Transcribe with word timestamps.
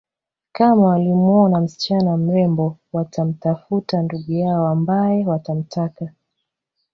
Kama 0.51 0.85
walimwona 0.87 1.61
msichana 1.61 2.17
mrembo 2.17 2.77
watamtafuta 2.93 4.01
ndugu 4.03 4.31
yao 4.31 4.67
ambaye 4.67 5.25
watamtaka 5.25 6.11